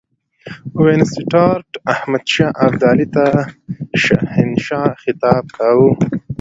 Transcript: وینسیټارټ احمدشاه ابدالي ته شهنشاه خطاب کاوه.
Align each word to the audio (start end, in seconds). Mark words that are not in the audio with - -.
وینسیټارټ 0.83 1.69
احمدشاه 1.93 2.51
ابدالي 2.65 3.07
ته 3.15 3.25
شهنشاه 4.03 4.89
خطاب 5.01 5.43
کاوه. 5.57 5.89